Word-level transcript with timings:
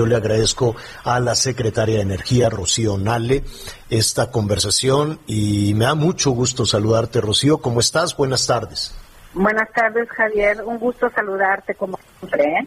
Yo 0.00 0.06
le 0.06 0.16
agradezco 0.16 0.76
a 1.04 1.20
la 1.20 1.34
secretaria 1.34 1.96
de 1.96 2.00
Energía, 2.00 2.48
Rocío 2.48 2.96
Nale, 2.96 3.44
esta 3.90 4.30
conversación 4.30 5.20
y 5.26 5.74
me 5.74 5.84
da 5.84 5.94
mucho 5.94 6.30
gusto 6.30 6.64
saludarte, 6.64 7.20
Rocío. 7.20 7.58
¿Cómo 7.58 7.80
estás? 7.80 8.16
Buenas 8.16 8.46
tardes. 8.46 8.96
Buenas 9.34 9.70
tardes, 9.74 10.08
Javier. 10.08 10.62
Un 10.64 10.78
gusto 10.78 11.10
saludarte 11.14 11.74
como 11.74 11.98
siempre. 12.18 12.44
¿eh? 12.44 12.66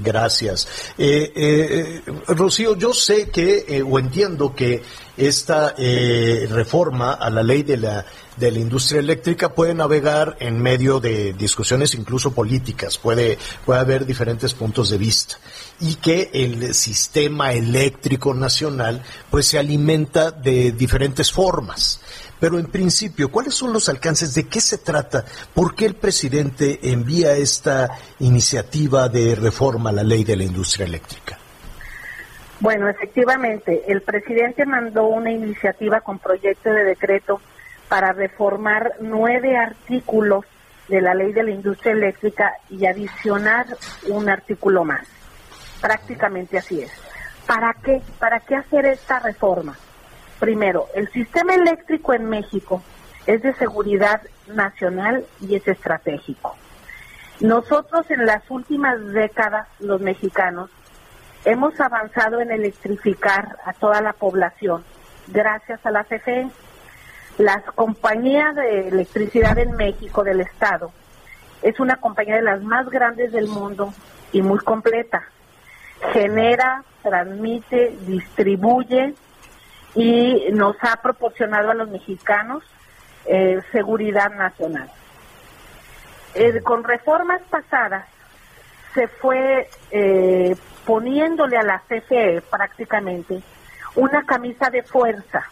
Gracias. 0.00 0.94
Eh, 0.96 1.32
eh, 1.34 2.02
Rocío, 2.28 2.76
yo 2.76 2.92
sé 2.92 3.30
que, 3.30 3.82
o 3.84 3.98
entiendo 3.98 4.54
que 4.54 4.80
esta 5.16 5.74
eh, 5.78 6.46
reforma 6.50 7.12
a 7.12 7.30
la 7.30 7.42
ley 7.42 7.62
de 7.62 7.76
la, 7.76 8.04
de 8.36 8.50
la 8.50 8.58
industria 8.58 9.00
eléctrica 9.00 9.54
puede 9.54 9.74
navegar 9.74 10.36
en 10.40 10.60
medio 10.60 11.00
de 11.00 11.32
discusiones 11.34 11.94
incluso 11.94 12.32
políticas, 12.32 12.98
puede, 12.98 13.38
puede 13.64 13.80
haber 13.80 14.06
diferentes 14.06 14.54
puntos 14.54 14.90
de 14.90 14.98
vista 14.98 15.36
y 15.80 15.96
que 15.96 16.30
el 16.32 16.74
sistema 16.74 17.52
eléctrico 17.52 18.34
nacional 18.34 19.02
pues 19.30 19.46
se 19.46 19.58
alimenta 19.58 20.30
de 20.30 20.72
diferentes 20.72 21.30
formas. 21.30 22.00
Pero 22.40 22.58
en 22.58 22.66
principio, 22.66 23.30
¿cuáles 23.30 23.54
son 23.54 23.72
los 23.72 23.88
alcances? 23.88 24.34
¿De 24.34 24.48
qué 24.48 24.60
se 24.60 24.78
trata? 24.78 25.24
¿Por 25.54 25.74
qué 25.74 25.86
el 25.86 25.94
presidente 25.94 26.90
envía 26.90 27.36
esta 27.36 27.90
iniciativa 28.18 29.08
de 29.08 29.34
reforma 29.34 29.90
a 29.90 29.94
la 29.94 30.02
ley 30.02 30.24
de 30.24 30.36
la 30.36 30.44
industria 30.44 30.86
eléctrica? 30.86 31.38
Bueno, 32.64 32.88
efectivamente, 32.88 33.82
el 33.88 34.00
presidente 34.00 34.64
mandó 34.64 35.04
una 35.04 35.30
iniciativa 35.30 36.00
con 36.00 36.18
proyecto 36.18 36.72
de 36.72 36.82
decreto 36.82 37.42
para 37.90 38.14
reformar 38.14 38.94
nueve 39.00 39.58
artículos 39.58 40.46
de 40.88 41.02
la 41.02 41.12
ley 41.12 41.34
de 41.34 41.42
la 41.42 41.50
industria 41.50 41.92
eléctrica 41.92 42.54
y 42.70 42.86
adicionar 42.86 43.66
un 44.08 44.30
artículo 44.30 44.82
más. 44.82 45.06
Prácticamente 45.82 46.56
así 46.56 46.80
es. 46.80 46.90
¿Para 47.46 47.74
qué? 47.84 48.00
¿Para 48.18 48.40
qué 48.40 48.56
hacer 48.56 48.86
esta 48.86 49.18
reforma? 49.18 49.76
Primero, 50.40 50.86
el 50.94 51.10
sistema 51.10 51.54
eléctrico 51.54 52.14
en 52.14 52.30
México 52.30 52.82
es 53.26 53.42
de 53.42 53.52
seguridad 53.56 54.22
nacional 54.46 55.26
y 55.42 55.56
es 55.56 55.68
estratégico. 55.68 56.56
Nosotros 57.40 58.10
en 58.10 58.24
las 58.24 58.50
últimas 58.50 59.04
décadas, 59.12 59.68
los 59.80 60.00
mexicanos, 60.00 60.70
hemos 61.44 61.78
avanzado 61.80 62.40
en 62.40 62.50
electrificar 62.50 63.56
a 63.64 63.72
toda 63.74 64.00
la 64.00 64.12
población 64.12 64.84
gracias 65.28 65.84
a 65.84 65.90
la 65.90 66.04
CFE. 66.04 66.48
Las 67.38 67.64
compañías 67.74 68.54
de 68.54 68.88
electricidad 68.88 69.58
en 69.58 69.72
México 69.76 70.22
del 70.22 70.40
Estado 70.40 70.92
es 71.62 71.78
una 71.80 71.96
compañía 71.96 72.36
de 72.36 72.42
las 72.42 72.62
más 72.62 72.88
grandes 72.88 73.32
del 73.32 73.48
mundo 73.48 73.92
y 74.32 74.42
muy 74.42 74.58
completa. 74.58 75.24
Genera, 76.12 76.84
transmite, 77.02 77.96
distribuye 78.06 79.14
y 79.94 80.46
nos 80.52 80.76
ha 80.82 80.96
proporcionado 80.96 81.70
a 81.70 81.74
los 81.74 81.88
mexicanos 81.88 82.62
eh, 83.26 83.60
seguridad 83.72 84.30
nacional. 84.30 84.90
Eh, 86.34 86.60
con 86.62 86.84
reformas 86.84 87.40
pasadas 87.48 88.06
se 88.92 89.08
fue 89.08 89.68
eh, 89.90 90.56
poniéndole 90.86 91.56
a 91.56 91.62
la 91.62 91.82
CFE 91.88 92.42
prácticamente 92.50 93.42
una 93.96 94.24
camisa 94.24 94.70
de 94.70 94.82
fuerza 94.82 95.44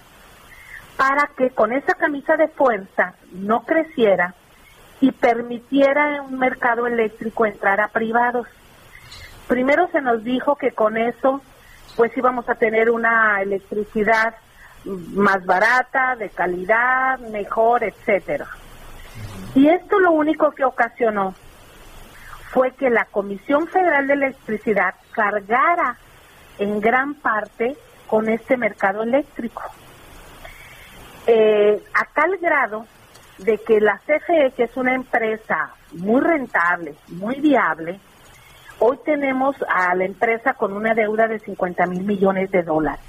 para 0.96 1.28
que 1.36 1.50
con 1.50 1.72
esa 1.72 1.94
camisa 1.94 2.36
de 2.36 2.48
fuerza 2.48 3.14
no 3.32 3.64
creciera 3.64 4.34
y 5.00 5.10
permitiera 5.12 6.16
en 6.16 6.22
un 6.22 6.38
mercado 6.38 6.86
eléctrico 6.86 7.46
entrar 7.46 7.80
a 7.80 7.88
privados. 7.88 8.46
Primero 9.48 9.88
se 9.88 10.00
nos 10.00 10.22
dijo 10.22 10.56
que 10.56 10.72
con 10.72 10.96
eso 10.96 11.40
pues 11.96 12.16
íbamos 12.16 12.48
a 12.48 12.54
tener 12.54 12.90
una 12.90 13.42
electricidad 13.42 14.34
más 14.84 15.44
barata, 15.44 16.16
de 16.16 16.30
calidad, 16.30 17.18
mejor, 17.18 17.84
etcétera. 17.84 18.46
Y 19.54 19.68
esto 19.68 19.98
lo 19.98 20.12
único 20.12 20.52
que 20.52 20.64
ocasionó 20.64 21.34
fue 22.50 22.72
que 22.72 22.90
la 22.90 23.04
Comisión 23.06 23.66
Federal 23.66 24.06
de 24.06 24.14
Electricidad 24.14 24.94
cargara 25.12 25.96
en 26.58 26.80
gran 26.80 27.14
parte 27.14 27.76
con 28.06 28.28
este 28.28 28.56
mercado 28.56 29.02
eléctrico. 29.02 29.62
Eh, 31.26 31.82
a 31.94 32.04
tal 32.12 32.36
grado 32.38 32.86
de 33.38 33.58
que 33.58 33.80
la 33.80 33.98
CFE, 33.98 34.52
que 34.56 34.64
es 34.64 34.76
una 34.76 34.94
empresa 34.94 35.70
muy 35.92 36.20
rentable, 36.20 36.94
muy 37.08 37.40
viable, 37.40 38.00
Hoy 38.84 38.98
tenemos 39.04 39.54
a 39.68 39.94
la 39.94 40.04
empresa 40.04 40.54
con 40.54 40.72
una 40.72 40.92
deuda 40.92 41.28
de 41.28 41.38
50 41.38 41.86
mil 41.86 42.02
millones 42.02 42.50
de 42.50 42.64
dólares. 42.64 43.04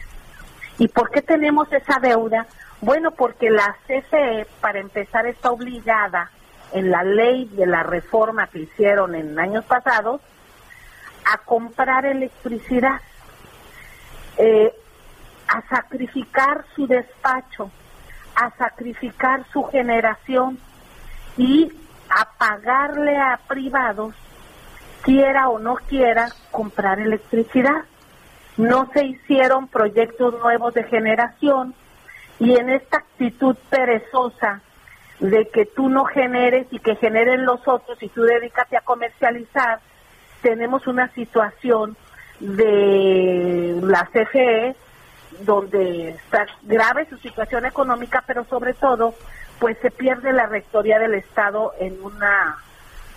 ¿Y 0.77 0.87
por 0.87 1.09
qué 1.09 1.23
tenemos 1.23 1.73
esa 1.73 1.99
deuda? 1.99 2.45
Bueno, 2.79 3.09
porque 3.09 3.49
la 3.49 3.75
CFE, 3.87 4.45
para 4.61 4.79
empezar, 4.79 5.25
está 5.25 5.49
obligada 5.49 6.29
en 6.73 6.91
la 6.91 7.03
ley 7.03 7.45
de 7.45 7.65
la 7.65 7.81
reforma 7.81 8.45
que 8.45 8.59
hicieron 8.59 9.15
en 9.15 9.39
años 9.39 9.65
pasados 9.65 10.21
a 11.25 11.37
comprar 11.39 12.05
electricidad, 12.05 12.99
eh, 14.37 14.73
a 15.47 15.61
sacrificar 15.67 16.65
su 16.75 16.87
despacho, 16.87 17.71
a 18.35 18.49
sacrificar 18.57 19.45
su 19.51 19.63
generación 19.63 20.59
y 21.37 21.71
a 22.09 22.37
pagarle 22.37 23.17
a 23.17 23.39
privados 23.47 24.15
quiera 25.03 25.49
o 25.49 25.59
no 25.59 25.75
quiera 25.75 26.29
comprar 26.51 26.99
electricidad. 26.99 27.83
No 28.57 28.89
se 28.93 29.05
hicieron 29.05 29.67
proyectos 29.67 30.39
nuevos 30.39 30.73
de 30.73 30.83
generación 30.83 31.75
y 32.39 32.55
en 32.57 32.69
esta 32.69 32.97
actitud 32.97 33.55
perezosa 33.69 34.61
de 35.19 35.47
que 35.49 35.65
tú 35.65 35.89
no 35.89 36.05
generes 36.05 36.67
y 36.71 36.79
que 36.79 36.95
generen 36.95 37.45
los 37.45 37.67
otros 37.67 38.01
y 38.01 38.09
tú 38.09 38.23
dedícate 38.23 38.77
a 38.77 38.81
comercializar, 38.81 39.79
tenemos 40.43 40.85
una 40.85 41.11
situación 41.13 41.97
de 42.39 43.79
la 43.81 44.07
CFE 44.11 44.75
donde 45.39 46.09
está 46.09 46.45
grave 46.61 47.07
su 47.09 47.17
situación 47.17 47.65
económica, 47.65 48.23
pero 48.27 48.45
sobre 48.45 48.73
todo, 48.73 49.15
pues 49.59 49.77
se 49.81 49.89
pierde 49.89 50.31
la 50.31 50.45
rectoría 50.45 50.99
del 50.99 51.15
Estado 51.15 51.73
en 51.79 51.99
una 52.03 52.57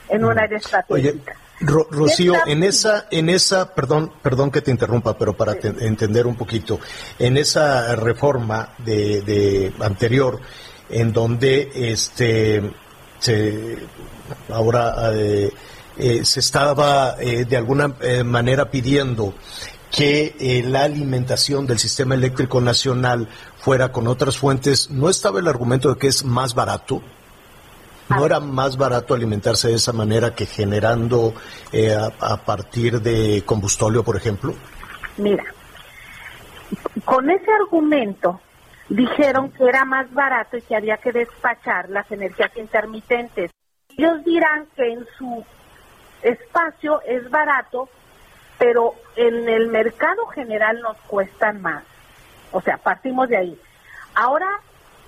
en 0.09 0.25
una 0.25 0.43
área 0.43 0.59
estratégica. 0.59 1.37
Rocío, 1.59 2.35
en 2.47 2.63
esa, 2.63 3.07
en 3.11 3.31
esa, 3.31 3.75
perdón, 3.75 4.13
perdón 4.23 4.51
que 4.51 4.61
te 4.61 4.71
interrumpa, 4.71 5.17
pero 5.19 5.33
para 5.33 5.55
entender 5.55 6.27
un 6.27 6.37
poquito, 6.37 6.79
en 7.19 7.39
esa 7.39 7.97
reforma 7.97 8.75
de, 8.79 9.23
de 9.23 9.73
anterior, 9.81 10.39
en 10.91 11.13
donde 11.13 11.71
este 11.75 12.63
se, 13.19 13.79
ahora 14.51 15.11
eh, 15.15 15.51
eh, 15.99 16.25
se 16.25 16.41
estaba 16.41 17.17
eh, 17.21 17.45
de 17.45 17.57
alguna 17.57 17.95
manera 18.25 18.71
pidiendo 18.71 19.35
que 19.91 20.63
la 20.67 20.83
alimentación 20.83 21.67
del 21.67 21.79
sistema 21.79 22.15
eléctrico 22.15 22.61
nacional 22.61 23.29
fuera 23.57 23.93
con 23.93 24.07
otras 24.07 24.37
fuentes, 24.37 24.91
¿no 24.91 25.09
estaba 25.09 25.41
el 25.41 25.49
argumento 25.49 25.89
de 25.89 25.99
que 25.99 26.09
es 26.09 26.25
más 26.25 26.55
barato? 26.55 27.03
¿No 28.09 28.25
era 28.25 28.39
más 28.39 28.77
barato 28.77 29.15
alimentarse 29.15 29.69
de 29.69 29.75
esa 29.75 29.93
manera 29.93 30.35
que 30.35 30.47
generando 30.47 31.35
eh, 31.73 31.93
a, 31.93 32.37
partir 32.37 33.01
de 33.01 33.43
combustóleo, 33.45 34.05
por 34.05 34.17
ejemplo? 34.17 34.55
Mira, 35.17 35.45
con 37.05 37.29
ese 37.29 37.51
argumento 37.61 38.41
dijeron 38.89 39.51
que 39.51 39.65
era 39.65 39.85
más 39.85 40.13
barato 40.13 40.57
y 40.57 40.63
que 40.63 40.77
había 40.77 40.99
que 40.99 41.11
despachar 41.11 41.91
las 41.91 42.11
energías 42.13 42.53
intermitentes. 42.57 43.51
Ellos 43.97 44.25
dirán 44.25 44.67
que 44.77 44.93
en 44.93 45.05
su 45.19 45.45
espacio 46.23 47.01
es 47.07 47.29
barato, 47.31 47.89
pero 48.59 48.95
en 49.17 49.49
el 49.49 49.69
mercado 49.69 50.27
general 50.27 50.81
nos 50.81 50.97
cuestan 51.07 51.61
más. 51.63 51.85
O 52.53 52.61
sea, 52.61 52.79
partimos 52.79 53.29
de 53.29 53.37
ahí. 53.37 53.61
Ahora 54.15 54.49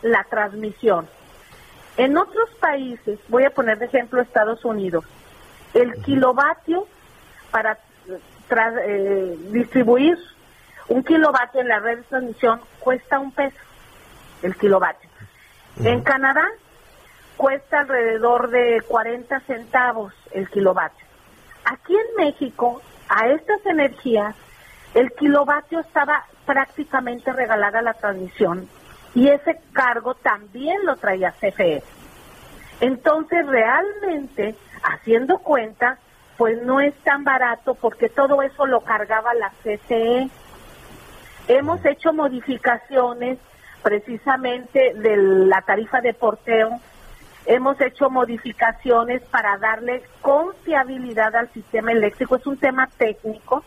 la 0.03 0.25
transmisión. 0.25 1.09
En 1.97 2.17
otros 2.17 2.49
países, 2.61 3.19
voy 3.29 3.45
a 3.45 3.51
poner 3.51 3.79
de 3.79 3.87
ejemplo 3.87 4.21
Estados 4.21 4.65
Unidos, 4.65 5.05
el 5.75 5.93
kilovatio 6.03 6.87
para 7.51 7.79
eh, 8.87 9.37
distribuir 9.51 10.17
un 10.89 11.03
kilovatio 11.03 11.61
en 11.61 11.69
la 11.69 11.81
red 11.81 11.99
de 11.99 12.03
transmisión 12.05 12.61
cuesta 12.81 13.19
un 13.19 13.33
peso 13.33 13.57
el 14.43 14.57
kilovatio. 14.57 15.09
En 15.85 16.01
Canadá 16.03 16.47
cuesta 17.39 17.81
alrededor 17.81 18.51
de 18.51 18.83
40 18.87 19.41
centavos 19.41 20.13
el 20.33 20.51
kilovatio. 20.51 21.07
Aquí 21.65 21.95
en 21.95 22.25
México, 22.27 22.83
a 23.09 23.29
estas 23.29 23.65
energías, 23.65 24.35
el 24.95 25.13
kilovatio 25.13 25.81
estaba 25.81 26.25
prácticamente 26.45 27.33
regalada 27.33 27.81
la 27.81 27.95
transmisión 27.95 28.69
y 29.15 29.29
ese 29.29 29.61
cargo 29.73 30.15
también 30.15 30.85
lo 30.85 30.97
traía 30.97 31.33
CFE. 31.33 31.83
Entonces, 32.81 33.47
realmente, 33.47 34.55
haciendo 34.83 35.39
cuenta, 35.39 35.99
pues 36.37 36.61
no 36.63 36.81
es 36.81 36.95
tan 37.03 37.25
barato 37.25 37.75
porque 37.75 38.09
todo 38.09 38.43
eso 38.43 38.67
lo 38.67 38.81
cargaba 38.81 39.35
la 39.35 39.51
CCE. 39.63 40.29
Hemos 41.49 41.85
hecho 41.85 42.13
modificaciones 42.13 43.39
precisamente 43.83 44.93
de 44.95 45.17
la 45.17 45.63
tarifa 45.63 46.01
de 46.01 46.15
porteo. 46.15 46.81
Hemos 47.51 47.81
hecho 47.81 48.11
modificaciones 48.11 49.23
para 49.23 49.57
darle 49.57 50.03
confiabilidad 50.21 51.35
al 51.35 51.51
sistema 51.55 51.93
eléctrico. 51.93 52.37
Es 52.37 52.47
un 52.47 52.59
tema 52.59 52.87
técnico 52.99 53.65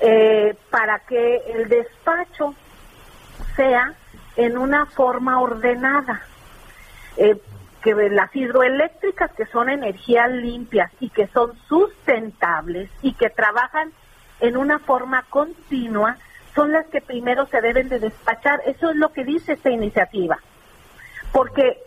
eh, 0.00 0.56
para 0.70 1.00
que 1.00 1.42
el 1.54 1.68
despacho 1.68 2.54
sea 3.54 3.92
en 4.36 4.56
una 4.56 4.86
forma 4.86 5.42
ordenada. 5.42 6.22
Eh, 7.18 7.38
que 7.82 7.92
las 7.92 8.34
hidroeléctricas 8.34 9.30
que 9.32 9.44
son 9.44 9.68
energías 9.68 10.30
limpias 10.30 10.90
y 11.00 11.10
que 11.10 11.26
son 11.26 11.52
sustentables 11.68 12.90
y 13.02 13.12
que 13.12 13.28
trabajan 13.28 13.92
en 14.40 14.56
una 14.56 14.78
forma 14.78 15.22
continua 15.28 16.16
son 16.54 16.72
las 16.72 16.86
que 16.86 17.02
primero 17.02 17.44
se 17.48 17.60
deben 17.60 17.90
de 17.90 17.98
despachar. 17.98 18.62
Eso 18.64 18.88
es 18.88 18.96
lo 18.96 19.12
que 19.12 19.24
dice 19.24 19.52
esta 19.52 19.68
iniciativa. 19.68 20.38
Porque 21.30 21.83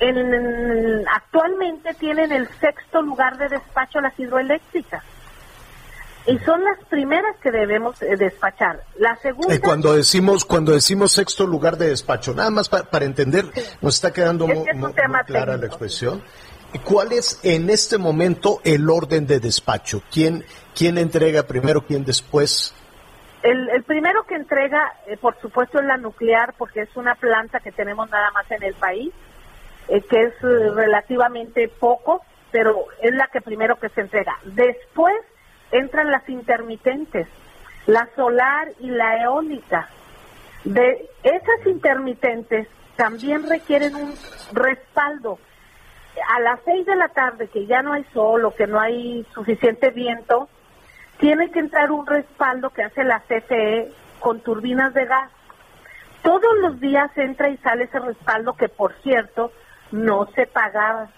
en, 0.00 1.04
actualmente 1.08 1.94
tienen 1.94 2.32
el 2.32 2.48
sexto 2.60 3.02
lugar 3.02 3.38
de 3.38 3.48
despacho 3.48 4.00
las 4.00 4.18
hidroeléctricas 4.18 5.02
y 6.26 6.38
son 6.40 6.62
las 6.62 6.78
primeras 6.90 7.36
que 7.42 7.50
debemos 7.50 8.00
eh, 8.02 8.16
despachar. 8.16 8.82
La 8.98 9.16
segunda. 9.16 9.54
Eh, 9.54 9.60
cuando 9.60 9.94
decimos 9.94 10.44
cuando 10.44 10.72
decimos 10.72 11.12
sexto 11.12 11.46
lugar 11.46 11.78
de 11.78 11.88
despacho, 11.88 12.34
nada 12.34 12.50
más 12.50 12.68
para 12.68 13.04
entender, 13.04 13.46
nos 13.80 13.94
está 13.94 14.12
quedando 14.12 14.46
muy, 14.46 14.64
clara 15.26 15.56
la 15.56 15.66
expresión. 15.66 16.22
¿Cuál 16.84 17.12
es 17.12 17.40
en 17.44 17.70
este 17.70 17.96
momento 17.96 18.60
el 18.62 18.90
orden 18.90 19.26
de 19.26 19.40
despacho? 19.40 20.02
¿Quién, 20.12 20.44
quién 20.76 20.98
entrega 20.98 21.44
primero, 21.44 21.86
quién 21.86 22.04
después? 22.04 22.74
El, 23.42 23.70
el 23.70 23.82
primero 23.84 24.24
que 24.24 24.34
entrega, 24.34 24.92
eh, 25.06 25.16
por 25.16 25.40
supuesto, 25.40 25.78
es 25.78 25.86
la 25.86 25.96
nuclear, 25.96 26.54
porque 26.58 26.82
es 26.82 26.94
una 26.94 27.14
planta 27.14 27.60
que 27.60 27.72
tenemos 27.72 28.10
nada 28.10 28.30
más 28.32 28.50
en 28.50 28.62
el 28.64 28.74
país, 28.74 29.14
que 29.88 30.22
es 30.22 30.40
relativamente 30.42 31.68
poco, 31.68 32.22
pero 32.50 32.86
es 33.00 33.14
la 33.14 33.26
que 33.28 33.40
primero 33.40 33.76
que 33.76 33.88
se 33.90 34.02
entrega. 34.02 34.36
Después 34.44 35.14
entran 35.72 36.10
las 36.10 36.28
intermitentes, 36.28 37.26
la 37.86 38.08
solar 38.14 38.68
y 38.80 38.90
la 38.90 39.22
eólica. 39.22 39.88
De 40.64 41.08
esas 41.22 41.66
intermitentes 41.66 42.68
también 42.96 43.48
requieren 43.48 43.94
un 43.94 44.14
respaldo. 44.52 45.38
A 46.34 46.40
las 46.40 46.60
seis 46.64 46.84
de 46.84 46.96
la 46.96 47.08
tarde, 47.08 47.48
que 47.48 47.66
ya 47.66 47.82
no 47.82 47.92
hay 47.92 48.04
sol 48.12 48.44
o 48.44 48.54
que 48.54 48.66
no 48.66 48.80
hay 48.80 49.24
suficiente 49.32 49.90
viento, 49.90 50.48
tiene 51.18 51.50
que 51.50 51.60
entrar 51.60 51.90
un 51.90 52.06
respaldo 52.06 52.70
que 52.70 52.82
hace 52.82 53.04
la 53.04 53.20
CFE 53.20 53.92
con 54.18 54.40
turbinas 54.40 54.94
de 54.94 55.04
gas. 55.04 55.30
Todos 56.22 56.58
los 56.60 56.80
días 56.80 57.10
entra 57.16 57.48
y 57.48 57.56
sale 57.58 57.84
ese 57.84 58.00
respaldo 58.00 58.54
que, 58.54 58.68
por 58.68 58.92
cierto, 59.02 59.52
no 59.92 60.26
se 60.34 60.46
pagaba 60.46 61.08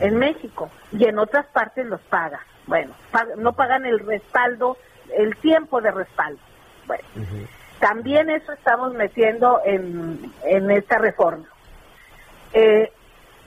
en 0.00 0.16
México 0.16 0.70
y 0.92 1.04
en 1.04 1.18
otras 1.18 1.46
partes 1.46 1.86
los 1.86 2.00
paga. 2.02 2.40
Bueno, 2.66 2.94
no 3.36 3.52
pagan 3.52 3.84
el 3.86 4.00
respaldo, 4.00 4.76
el 5.16 5.36
tiempo 5.36 5.80
de 5.80 5.90
respaldo. 5.90 6.40
Bueno, 6.86 7.04
también 7.78 8.30
eso 8.30 8.52
estamos 8.52 8.94
metiendo 8.94 9.60
en, 9.64 10.32
en 10.44 10.70
esta 10.70 10.98
reforma. 10.98 11.46
Eh, 12.52 12.92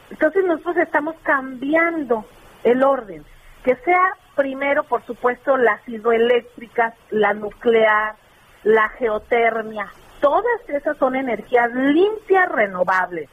entonces 0.10 0.46
nosotros 0.46 0.78
estamos 0.78 1.16
cambiando 1.24 2.26
el 2.64 2.84
orden, 2.84 3.26
que 3.64 3.76
sea 3.78 4.14
primero, 4.36 4.84
por 4.84 5.04
supuesto, 5.06 5.58
las 5.58 5.88
hidroeléctricas, 5.88 6.94
la 7.10 7.34
nuclear, 7.34 8.16
la 8.64 8.90
geotermia, 8.90 9.88
todas 10.22 10.62
esas 10.68 10.98
son 10.98 11.16
energías 11.16 11.72
limpias, 11.74 12.50
renovables. 12.50 13.30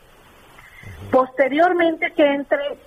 Posteriormente 1.11 2.13
que 2.13 2.27
entre 2.27 2.79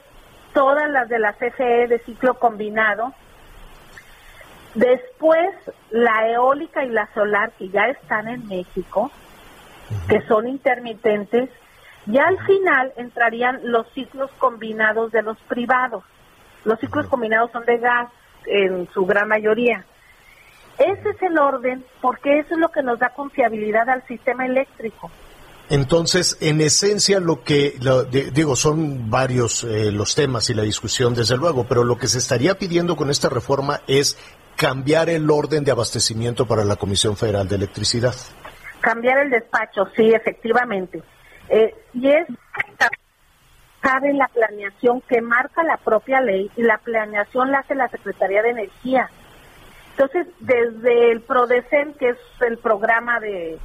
todas 0.53 0.89
las 0.89 1.07
de 1.07 1.19
la 1.19 1.33
CFE 1.33 1.87
de 1.87 1.99
ciclo 1.99 2.33
combinado. 2.39 3.13
Después, 4.73 5.49
la 5.91 6.27
eólica 6.29 6.83
y 6.83 6.89
la 6.89 7.07
solar, 7.13 7.51
que 7.59 7.69
ya 7.69 7.87
están 7.89 8.27
en 8.27 8.47
México, 8.47 9.11
que 10.09 10.21
son 10.21 10.47
intermitentes, 10.47 11.49
y 12.07 12.17
al 12.17 12.43
final 12.45 12.93
entrarían 12.95 13.59
los 13.63 13.87
ciclos 13.93 14.31
combinados 14.39 15.11
de 15.11 15.21
los 15.21 15.37
privados. 15.41 16.03
Los 16.63 16.79
ciclos 16.79 17.07
combinados 17.07 17.51
son 17.51 17.65
de 17.65 17.77
gas 17.77 18.09
en 18.45 18.87
su 18.93 19.05
gran 19.05 19.27
mayoría. 19.27 19.85
Ese 20.79 21.09
es 21.09 21.21
el 21.21 21.37
orden 21.37 21.83
porque 22.01 22.39
eso 22.39 22.55
es 22.55 22.59
lo 22.59 22.69
que 22.69 22.81
nos 22.81 22.99
da 22.99 23.09
confiabilidad 23.09 23.89
al 23.89 24.05
sistema 24.07 24.45
eléctrico. 24.45 25.11
Entonces, 25.69 26.37
en 26.39 26.61
esencia, 26.61 27.19
lo 27.19 27.43
que, 27.43 27.73
digo, 28.33 28.55
son 28.55 29.09
varios 29.09 29.65
eh, 29.65 29.91
los 29.91 30.15
temas 30.15 30.49
y 30.49 30.53
la 30.53 30.63
discusión, 30.63 31.13
desde 31.13 31.35
luego, 31.35 31.65
pero 31.65 31.83
lo 31.83 31.97
que 31.97 32.07
se 32.07 32.19
estaría 32.19 32.55
pidiendo 32.57 32.95
con 32.95 33.09
esta 33.09 33.27
reforma 33.27 33.81
es 33.85 34.17
cambiar 34.55 35.09
el 35.09 35.29
orden 35.29 35.65
de 35.65 35.71
abastecimiento 35.71 36.45
para 36.47 36.63
la 36.63 36.77
Comisión 36.77 37.17
Federal 37.17 37.49
de 37.49 37.57
Electricidad. 37.57 38.15
Cambiar 38.79 39.19
el 39.19 39.29
despacho, 39.29 39.87
sí, 39.95 40.13
efectivamente. 40.13 41.03
Eh, 41.49 41.75
y 41.93 42.09
es 42.09 42.27
cabe 43.79 44.13
la 44.13 44.27
planeación 44.27 45.01
que 45.01 45.21
marca 45.21 45.63
la 45.63 45.77
propia 45.77 46.19
ley 46.19 46.51
y 46.57 46.61
la 46.63 46.77
planeación 46.79 47.51
la 47.51 47.59
hace 47.59 47.75
la 47.75 47.87
Secretaría 47.87 48.41
de 48.41 48.49
Energía. 48.49 49.09
Entonces, 49.91 50.27
desde 50.39 51.11
el 51.11 51.21
PRODECEN, 51.21 51.93
que 51.93 52.09
es 52.09 52.17
el 52.41 52.57
programa 52.57 53.19
de 53.19 53.57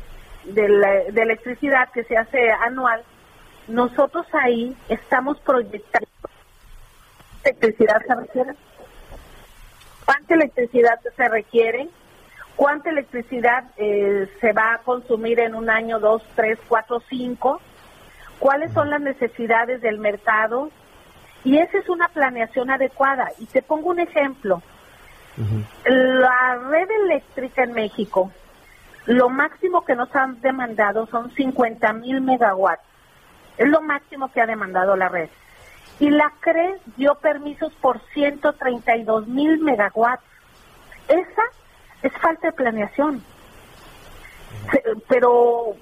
de, 0.44 1.22
electricidad 1.22 1.90
que 1.92 2.04
se 2.04 2.16
hace 2.16 2.50
anual, 2.50 3.02
nosotros 3.68 4.26
ahí 4.32 4.76
estamos 4.88 5.38
proyectando 5.40 6.08
electricidad 7.44 8.00
se 8.06 8.14
requiere, 8.14 8.52
cuánta 10.04 10.34
electricidad 10.34 11.00
se 11.16 11.28
requiere, 11.28 11.88
cuánta 12.56 12.90
electricidad 12.90 13.64
eh, 13.76 14.28
se 14.40 14.52
va 14.52 14.74
a 14.74 14.78
consumir 14.78 15.40
en 15.40 15.54
un 15.54 15.68
año, 15.68 15.98
dos, 15.98 16.22
tres, 16.34 16.58
cuatro, 16.68 17.02
cinco, 17.08 17.60
cuáles 18.38 18.72
son 18.72 18.90
las 18.90 19.00
necesidades 19.00 19.80
del 19.80 19.98
mercado 19.98 20.70
y 21.44 21.58
esa 21.58 21.78
es 21.78 21.88
una 21.88 22.08
planeación 22.08 22.70
adecuada. 22.70 23.30
Y 23.38 23.46
te 23.46 23.62
pongo 23.62 23.90
un 23.90 24.00
ejemplo. 24.00 24.62
La 25.84 26.58
red 26.68 26.88
eléctrica 27.04 27.64
en 27.64 27.72
México 27.72 28.30
lo 29.06 29.28
máximo 29.28 29.84
que 29.84 29.96
nos 29.96 30.14
han 30.14 30.40
demandado 30.40 31.06
son 31.06 31.30
50 31.32 31.92
mil 31.94 32.20
megawatts. 32.20 32.82
Es 33.58 33.68
lo 33.68 33.80
máximo 33.80 34.30
que 34.32 34.40
ha 34.40 34.46
demandado 34.46 34.96
la 34.96 35.08
red. 35.08 35.28
Y 35.98 36.10
la 36.10 36.32
CRE 36.40 36.80
dio 36.96 37.16
permisos 37.16 37.72
por 37.74 38.00
132 38.12 39.26
mil 39.26 39.58
megawatts. 39.60 40.22
Esa 41.08 41.42
es 42.02 42.12
falta 42.18 42.48
de 42.48 42.52
planeación. 42.52 43.22
Pero 45.08 45.76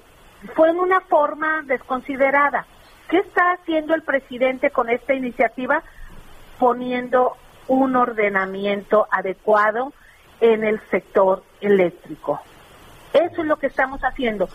fue 0.55 0.69
en 0.69 0.79
una 0.79 1.01
forma 1.01 1.61
desconsiderada. 1.63 2.65
¿Qué 3.09 3.17
está 3.17 3.51
haciendo 3.53 3.93
el 3.93 4.03
presidente 4.03 4.71
con 4.71 4.89
esta 4.89 5.13
iniciativa? 5.13 5.83
Poniendo 6.59 7.37
un 7.67 7.95
ordenamiento 7.95 9.07
adecuado 9.11 9.93
en 10.39 10.63
el 10.63 10.81
sector 10.89 11.43
eléctrico. 11.61 12.41
Eso 13.13 13.41
es 13.41 13.47
lo 13.47 13.57
que 13.57 13.67
estamos 13.67 14.01
haciendo. 14.01 14.49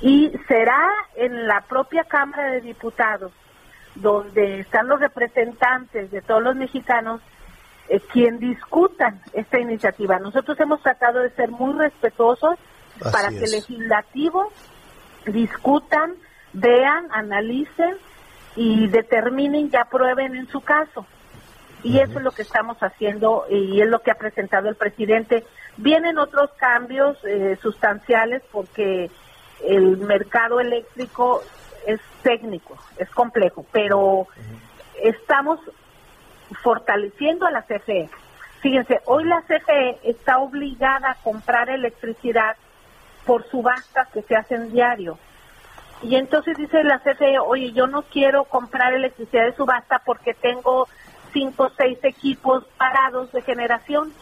Y 0.00 0.32
será 0.48 0.88
en 1.16 1.46
la 1.46 1.62
propia 1.62 2.04
Cámara 2.04 2.50
de 2.50 2.60
Diputados, 2.60 3.32
donde 3.94 4.60
están 4.60 4.88
los 4.88 5.00
representantes 5.00 6.10
de 6.10 6.20
todos 6.20 6.42
los 6.42 6.56
mexicanos, 6.56 7.20
eh, 7.88 8.00
quien 8.12 8.38
discutan 8.38 9.20
esta 9.32 9.58
iniciativa. 9.58 10.18
Nosotros 10.18 10.58
hemos 10.60 10.82
tratado 10.82 11.20
de 11.20 11.30
ser 11.30 11.50
muy 11.50 11.74
respetuosos 11.74 12.56
para 13.12 13.28
que 13.28 13.44
el 13.44 13.50
legislativo 13.50 14.52
discutan, 15.26 16.14
vean, 16.52 17.08
analicen 17.10 17.96
y 18.56 18.88
determinen 18.88 19.70
y 19.72 19.76
aprueben 19.76 20.34
en 20.34 20.48
su 20.48 20.60
caso. 20.60 21.06
Y 21.82 21.98
eso 21.98 22.18
es 22.18 22.24
lo 22.24 22.30
que 22.30 22.42
estamos 22.42 22.78
haciendo 22.78 23.44
y 23.50 23.80
es 23.80 23.88
lo 23.88 24.00
que 24.00 24.10
ha 24.10 24.14
presentado 24.14 24.68
el 24.68 24.76
presidente. 24.76 25.44
Vienen 25.76 26.18
otros 26.18 26.50
cambios 26.56 27.18
eh, 27.24 27.58
sustanciales 27.60 28.42
porque 28.52 29.10
el 29.66 29.98
mercado 29.98 30.60
eléctrico 30.60 31.42
es 31.86 32.00
técnico, 32.22 32.76
es 32.98 33.10
complejo, 33.10 33.66
pero 33.72 34.26
estamos 35.02 35.60
fortaleciendo 36.62 37.46
a 37.46 37.50
la 37.50 37.62
CFE. 37.62 38.08
Fíjense, 38.60 39.00
hoy 39.06 39.24
la 39.24 39.42
CFE 39.42 39.98
está 40.04 40.38
obligada 40.38 41.10
a 41.10 41.14
comprar 41.16 41.68
electricidad 41.68 42.56
por 43.26 43.44
subastas 43.50 44.08
que 44.08 44.22
se 44.22 44.36
hacen 44.36 44.72
diario. 44.72 45.18
Y 46.02 46.16
entonces 46.16 46.56
dice 46.56 46.82
la 46.84 47.00
CFE, 47.00 47.38
oye, 47.38 47.72
yo 47.72 47.86
no 47.86 48.02
quiero 48.02 48.44
comprar 48.44 48.94
electricidad 48.94 49.44
de 49.44 49.56
subasta 49.56 50.02
porque 50.04 50.34
tengo 50.34 50.86
cinco 51.32 51.64
o 51.64 51.70
seis 51.76 51.98
equipos 52.02 52.64
parados 52.76 53.32
de 53.32 53.42
generación. 53.42 54.12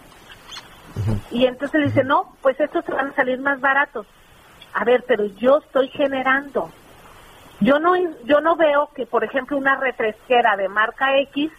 Y 1.30 1.46
entonces 1.46 1.80
le 1.80 1.86
dice, 1.86 2.04
no, 2.04 2.34
pues 2.42 2.58
estos 2.60 2.84
se 2.84 2.92
van 2.92 3.08
a 3.08 3.14
salir 3.14 3.38
más 3.40 3.60
baratos. 3.60 4.06
A 4.74 4.84
ver, 4.84 5.04
pero 5.06 5.24
yo 5.24 5.58
estoy 5.58 5.88
generando. 5.88 6.70
Yo 7.60 7.78
no, 7.78 7.94
yo 8.24 8.40
no 8.40 8.56
veo 8.56 8.90
que, 8.94 9.06
por 9.06 9.24
ejemplo, 9.24 9.56
una 9.56 9.76
refresquera 9.76 10.56
de 10.56 10.68
marca 10.68 11.18
X 11.18 11.50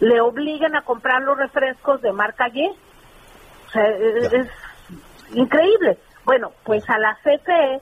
le 0.00 0.20
obliguen 0.20 0.76
a 0.76 0.82
comprar 0.82 1.22
los 1.22 1.36
refrescos 1.36 2.00
de 2.02 2.12
marca 2.12 2.48
Y. 2.48 2.68
O 2.68 3.70
sea, 3.70 3.86
es, 3.88 4.48
increíble. 5.34 5.98
Bueno, 6.24 6.52
pues 6.64 6.88
a 6.90 6.98
la 6.98 7.16
CFE 7.22 7.80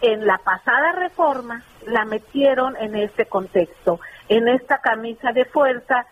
en 0.00 0.26
la 0.26 0.38
pasada 0.38 0.92
reforma 0.92 1.62
la 1.86 2.04
metieron 2.04 2.76
en 2.76 2.94
este 2.96 3.26
contexto, 3.26 4.00
en 4.28 4.48
esta 4.48 4.78
camisa 4.78 5.32
de 5.32 5.44
fuerza 5.44 6.06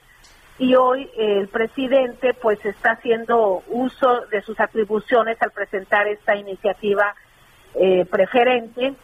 y 0.59 0.75
hoy 0.75 1.11
el 1.17 1.49
presidente 1.49 2.35
pues 2.35 2.65
está 2.65 2.93
haciendo 2.93 3.63
uso 3.69 4.23
de 4.31 4.41
sus 4.43 4.59
atribuciones 4.59 5.37
al 5.43 5.51
presentar 5.51 6.09
esta 6.09 6.35
iniciativa 6.35 7.15
eh, 7.75 8.07
preferente 8.07 8.95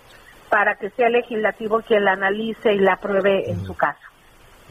para 0.48 0.76
que 0.76 0.90
sea 0.90 1.08
el 1.08 1.14
legislativo 1.14 1.82
quien 1.82 2.04
la 2.04 2.12
analice 2.12 2.72
y 2.72 2.78
la 2.78 2.94
apruebe 2.94 3.50
en 3.50 3.64
su 3.64 3.74
caso. 3.74 4.11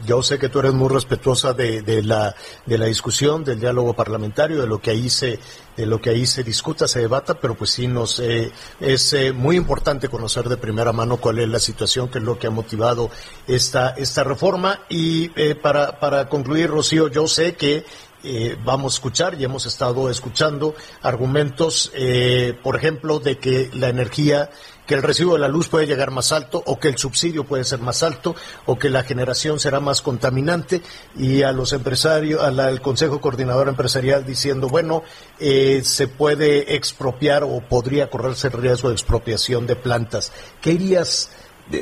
Yo 0.06 0.22
sé 0.22 0.38
que 0.38 0.48
tú 0.48 0.58
eres 0.58 0.72
muy 0.72 0.88
respetuosa 0.88 1.52
de, 1.52 1.82
de, 1.82 2.02
la, 2.02 2.34
de 2.66 2.78
la 2.78 2.86
discusión, 2.86 3.44
del 3.44 3.60
diálogo 3.60 3.94
parlamentario, 3.94 4.60
de 4.60 4.66
lo 4.66 4.80
que 4.80 4.90
ahí 4.90 5.08
se, 5.08 5.38
de 5.76 5.86
lo 5.86 6.00
que 6.00 6.10
ahí 6.10 6.26
se 6.26 6.42
discuta, 6.42 6.88
se 6.88 7.00
debata, 7.00 7.34
pero 7.34 7.54
pues 7.54 7.70
sí 7.70 7.86
nos 7.86 8.18
eh, 8.20 8.50
es 8.80 9.12
eh, 9.12 9.32
muy 9.32 9.56
importante 9.56 10.08
conocer 10.08 10.48
de 10.48 10.56
primera 10.56 10.92
mano 10.92 11.16
cuál 11.16 11.38
es 11.38 11.48
la 11.48 11.58
situación, 11.58 12.08
qué 12.08 12.18
es 12.18 12.24
lo 12.24 12.38
que 12.38 12.46
ha 12.46 12.50
motivado 12.50 13.10
esta 13.46 13.90
esta 13.90 14.24
reforma. 14.24 14.80
Y 14.88 15.30
eh, 15.36 15.54
para 15.54 15.98
para 15.98 16.28
concluir, 16.28 16.70
Rocío, 16.70 17.08
yo 17.08 17.26
sé 17.26 17.54
que 17.54 17.84
eh, 18.24 18.56
vamos 18.64 18.92
a 18.92 18.96
escuchar 18.96 19.40
y 19.40 19.44
hemos 19.44 19.66
estado 19.66 20.08
escuchando 20.08 20.74
argumentos, 21.02 21.90
eh, 21.94 22.56
por 22.62 22.76
ejemplo, 22.76 23.18
de 23.18 23.38
que 23.38 23.70
la 23.74 23.88
energía, 23.88 24.50
que 24.86 24.94
el 24.94 25.02
recibo 25.02 25.32
de 25.34 25.40
la 25.40 25.48
luz 25.48 25.68
puede 25.68 25.86
llegar 25.86 26.10
más 26.10 26.30
alto 26.30 26.62
o 26.66 26.78
que 26.78 26.88
el 26.88 26.98
subsidio 26.98 27.44
puede 27.44 27.64
ser 27.64 27.80
más 27.80 28.02
alto 28.02 28.36
o 28.66 28.78
que 28.78 28.90
la 28.90 29.02
generación 29.02 29.58
será 29.58 29.80
más 29.80 30.02
contaminante 30.02 30.82
y 31.16 31.42
a 31.42 31.52
los 31.52 31.72
empresarios, 31.72 32.42
al 32.42 32.80
Consejo 32.80 33.20
Coordinador 33.20 33.68
Empresarial 33.68 34.24
diciendo, 34.24 34.68
bueno, 34.68 35.02
eh, 35.40 35.82
se 35.84 36.06
puede 36.06 36.76
expropiar 36.76 37.42
o 37.42 37.60
podría 37.60 38.08
correrse 38.08 38.48
el 38.48 38.54
riesgo 38.54 38.88
de 38.88 38.94
expropiación 38.94 39.66
de 39.66 39.76
plantas. 39.76 40.32
¿Qué 40.60 40.70
dirías? 40.70 41.30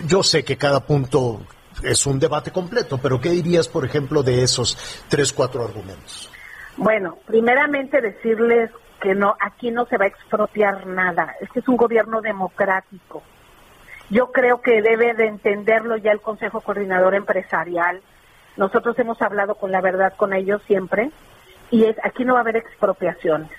Yo 0.06 0.22
sé 0.22 0.44
que 0.44 0.56
cada 0.56 0.86
punto 0.86 1.40
es 1.82 2.06
un 2.06 2.18
debate 2.18 2.50
completo, 2.50 2.98
pero 3.02 3.20
¿qué 3.20 3.30
dirías, 3.30 3.68
por 3.68 3.84
ejemplo, 3.84 4.22
de 4.22 4.42
esos 4.42 4.76
tres, 5.08 5.32
cuatro 5.32 5.64
argumentos? 5.64 6.30
Bueno, 6.76 7.18
primeramente 7.26 8.00
decirles 8.00 8.70
que 9.00 9.14
no, 9.14 9.34
aquí 9.40 9.70
no 9.70 9.86
se 9.86 9.96
va 9.96 10.04
a 10.04 10.08
expropiar 10.08 10.86
nada. 10.86 11.34
Este 11.40 11.60
es 11.60 11.68
un 11.68 11.76
gobierno 11.76 12.20
democrático. 12.20 13.22
Yo 14.10 14.32
creo 14.32 14.60
que 14.60 14.82
debe 14.82 15.14
de 15.14 15.26
entenderlo 15.26 15.96
ya 15.96 16.12
el 16.12 16.20
Consejo 16.20 16.60
Coordinador 16.60 17.14
Empresarial. 17.14 18.02
Nosotros 18.56 18.98
hemos 18.98 19.20
hablado 19.22 19.54
con 19.54 19.70
la 19.70 19.80
verdad 19.80 20.14
con 20.16 20.32
ellos 20.32 20.62
siempre 20.66 21.10
y 21.70 21.84
es 21.84 21.96
aquí 22.02 22.24
no 22.24 22.34
va 22.34 22.40
a 22.40 22.42
haber 22.42 22.56
expropiaciones. 22.56 23.50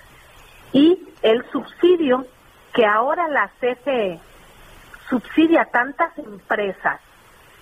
Y 0.73 1.07
el 1.21 1.43
subsidio 1.51 2.25
que 2.73 2.85
ahora 2.85 3.27
la 3.27 3.51
CFE 3.59 4.19
subsidia 5.09 5.63
a 5.63 5.65
tantas 5.65 6.17
empresas, 6.17 7.01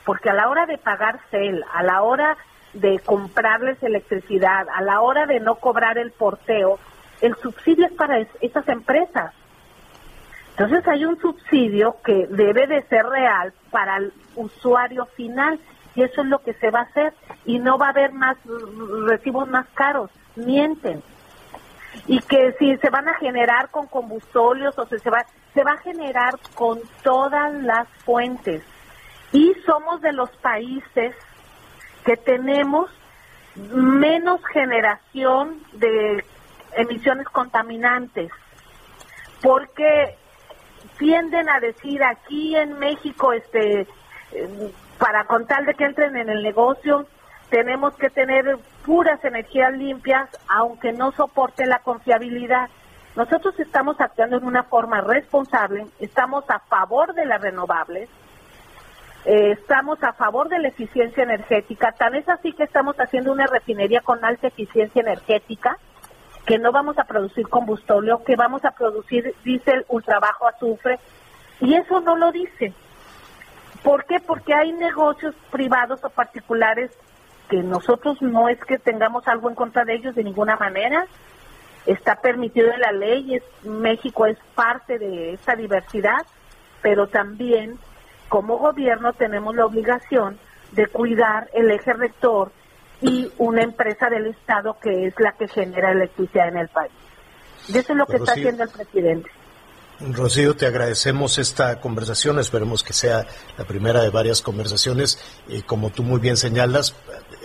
porque 0.10 0.32
a 0.32 0.34
la 0.34 0.50
hora 0.50 0.66
de 0.66 0.80
pagar 0.80 1.20
CEL, 1.30 1.63
a 1.72 1.84
la 1.84 2.01
hora 2.01 2.36
de 2.74 2.98
comprarles 2.98 3.78
electricidad, 3.84 4.68
a 4.68 4.82
la 4.82 5.01
hora 5.01 5.28
de 5.28 5.39
no 5.39 5.58
cobrar 5.58 6.00
el 6.00 6.10
porteo, 6.10 6.80
el 7.22 7.36
subsidio 7.36 7.86
es 7.86 7.92
para 7.92 8.18
esas 8.42 8.68
empresas. 8.70 9.36
Entonces 10.58 10.88
hay 10.88 11.06
un 11.06 11.20
subsidio 11.20 11.98
que 12.04 12.25
debe 12.25 12.66
de 12.66 12.82
ser 12.88 13.06
real 13.06 13.54
para 13.70 13.98
el 13.98 14.12
usuario 14.36 15.06
final 15.16 15.60
y 15.94 16.01
eso 16.01 16.22
es 16.24 16.28
lo 16.28 16.39
que 16.39 16.54
se 16.54 16.72
va 16.72 16.80
a 16.80 16.89
hacer 16.89 17.13
y 17.46 17.60
no 17.60 17.78
va 17.78 17.86
a 17.86 17.92
haber 17.92 18.12
más 18.12 18.36
recibos 19.06 19.48
más 19.48 19.68
caros, 19.75 20.10
mienten. 20.36 21.04
Y 22.08 22.20
que 22.22 22.56
si 22.58 22.75
se 22.78 22.89
van 22.89 23.08
a 23.08 23.13
generar 23.13 23.70
con 23.70 23.86
combustóleos 23.86 24.75
o 24.80 24.88
se, 24.88 24.98
se 24.98 25.12
va 25.12 25.24
se 25.54 25.63
va 25.63 25.74
a 25.74 25.78
generar 25.78 26.34
con 26.56 26.80
todas 27.04 27.54
las 27.54 27.88
fuentes. 28.06 28.63
Y 29.31 29.53
somos 29.65 30.01
de 30.01 30.13
los 30.13 30.29
países 30.38 31.15
que 32.05 32.17
tenemos 32.17 32.89
menos 33.55 34.41
generación 34.45 35.62
de 35.74 36.24
emisiones 36.75 37.27
contaminantes, 37.29 38.31
porque 39.41 40.15
tienden 40.98 41.50
a 41.50 41.59
decir 41.59 42.03
aquí 42.03 42.55
en 42.55 42.77
México, 42.79 43.33
este, 43.33 43.88
para 44.98 45.25
contar 45.25 45.65
de 45.65 45.74
que 45.74 45.86
entren 45.86 46.15
en 46.15 46.29
el 46.29 46.43
negocio, 46.43 47.07
tenemos 47.50 47.95
que 47.95 48.09
tener 48.09 48.57
puras 48.86 49.24
energías 49.24 49.74
limpias, 49.74 50.29
aunque 50.48 50.91
no 50.93 51.12
soporte 51.12 51.65
la 51.65 51.79
confiabilidad. 51.79 52.69
Nosotros 53.15 53.59
estamos 53.59 54.00
actuando 54.00 54.38
en 54.38 54.45
una 54.45 54.63
forma 54.63 55.01
responsable, 55.01 55.88
estamos 56.00 56.43
a 56.50 56.59
favor 56.59 57.13
de 57.13 57.25
las 57.25 57.41
renovables, 57.41 58.09
eh, 59.25 59.51
estamos 59.51 60.01
a 60.03 60.13
favor 60.13 60.49
de 60.49 60.59
la 60.59 60.69
eficiencia 60.69 61.23
energética, 61.23 61.91
tan 61.91 62.15
es 62.15 62.27
así 62.29 62.53
que 62.53 62.63
estamos 62.63 62.95
haciendo 62.97 63.31
una 63.31 63.47
refinería 63.47 64.01
con 64.01 64.23
alta 64.23 64.47
eficiencia 64.47 65.01
energética, 65.01 65.77
que 66.45 66.57
no 66.57 66.71
vamos 66.71 66.97
a 66.97 67.03
producir 67.03 67.47
combustóleo, 67.47 68.23
que 68.23 68.35
vamos 68.35 68.63
a 68.65 68.71
producir 68.71 69.35
diésel 69.43 69.85
ultra 69.89 70.19
bajo 70.19 70.47
azufre, 70.47 70.99
y 71.59 71.75
eso 71.75 71.99
no 71.99 72.15
lo 72.15 72.31
dice. 72.31 72.73
¿Por 73.83 74.05
qué? 74.05 74.19
Porque 74.19 74.53
hay 74.53 74.71
negocios 74.71 75.35
privados 75.51 76.03
o 76.03 76.09
particulares 76.09 76.91
que 77.49 77.57
nosotros 77.57 78.21
no 78.21 78.47
es 78.47 78.59
que 78.63 78.77
tengamos 78.77 79.27
algo 79.27 79.49
en 79.49 79.55
contra 79.55 79.83
de 79.83 79.95
ellos 79.95 80.15
de 80.15 80.23
ninguna 80.23 80.55
manera, 80.55 81.05
está 81.85 82.15
permitido 82.15 82.71
en 82.71 82.79
la 82.79 82.91
ley, 82.91 83.35
es, 83.35 83.43
México 83.65 84.25
es 84.25 84.38
parte 84.55 84.99
de 84.99 85.33
esta 85.33 85.55
diversidad, 85.55 86.25
pero 86.81 87.07
también 87.07 87.77
como 88.29 88.57
gobierno 88.57 89.13
tenemos 89.13 89.55
la 89.55 89.65
obligación 89.65 90.39
de 90.71 90.88
cuidar 90.88 91.50
el 91.53 91.71
eje 91.71 91.93
rector 91.93 92.51
y 93.01 93.31
una 93.38 93.63
empresa 93.63 94.09
del 94.09 94.27
Estado 94.27 94.77
que 94.81 95.07
es 95.07 95.13
la 95.19 95.31
que 95.33 95.48
genera 95.48 95.91
electricidad 95.91 96.50
en 96.50 96.57
el 96.57 96.67
país. 96.69 96.91
Y 97.67 97.77
eso 97.77 97.93
es 97.93 97.98
lo 97.98 98.05
que 98.05 98.17
está 98.17 98.33
haciendo 98.33 98.63
el 98.63 98.69
presidente. 98.69 99.29
Rocío, 100.00 100.55
te 100.55 100.65
agradecemos 100.65 101.38
esta 101.38 101.81
conversación, 101.81 102.39
esperemos 102.39 102.83
que 102.83 102.93
sea 102.93 103.25
la 103.57 103.65
primera 103.65 104.01
de 104.01 104.09
varias 104.09 104.41
conversaciones, 104.41 105.19
y 105.50 105.62
como 105.63 105.89
tú 105.89 106.03
muy 106.03 106.21
bien 106.21 106.38
señalas, 106.38 106.95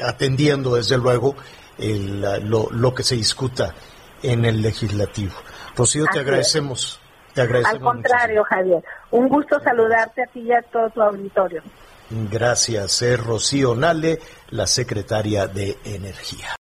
atendiendo 0.05 0.77
desde 0.77 0.97
luego 0.97 1.35
lo, 1.79 2.71
lo, 2.71 2.95
que 2.95 3.03
se 3.03 3.17
discuta 3.17 3.75
en 4.23 4.45
el 4.45 4.63
legislativo. 4.63 5.35
Rocío, 5.77 6.07
te 6.13 6.21
agradecemos. 6.21 7.01
Al 7.37 7.81
contrario, 7.81 8.45
Javier. 8.45 8.85
Un 9.11 9.29
gusto 9.29 9.59
saludarte 9.61 10.23
a 10.23 10.27
ti 10.27 10.41
y 10.41 10.53
a 10.53 10.63
todo 10.63 10.91
tu 10.91 11.03
auditorio. 11.03 11.63
Gracias. 12.11 13.03
Es 13.03 13.25
Rocío 13.25 13.75
Nale, 13.75 14.19
la 14.51 14.67
secretaria 14.67 15.47
de 15.47 15.77
Energía. 15.85 16.57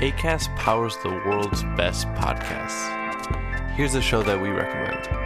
ACAST 0.00 0.50
powers 0.56 0.94
the 1.02 1.08
world's 1.08 1.62
best 1.76 2.06
podcasts. 2.16 2.90
Here's 3.76 3.94
a 3.94 4.02
show 4.02 4.22
that 4.22 4.38
we 4.38 4.50
recommend. 4.50 5.25